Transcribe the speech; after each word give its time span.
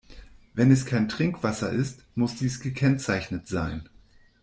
Wenn 0.55 0.71
es 0.71 0.87
kein 0.87 1.09
Trinkwasser 1.09 1.69
ist, 1.69 2.07
muss 2.15 2.33
dies 2.35 2.59
gekennzeichnet 2.59 3.47
sein. 3.47 3.87